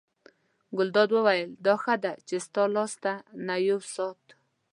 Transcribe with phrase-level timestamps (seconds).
[0.77, 3.13] ګلداد وویل: دا ښه دی چې ستا لاس ته
[3.47, 4.25] نه یو ناست.